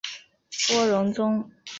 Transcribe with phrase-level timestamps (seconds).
[0.65, 1.47] 郭荣宗。